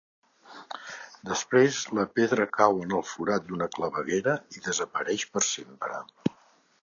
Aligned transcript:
Després 1.31 1.77
la 1.97 2.05
pedra 2.19 2.47
cau 2.55 2.81
en 2.85 2.95
el 3.01 3.05
forat 3.09 3.45
d'una 3.51 3.67
claveguera 3.75 4.35
i 4.59 4.63
desapareix 4.69 5.27
per 5.37 5.45
sempre. 5.51 6.01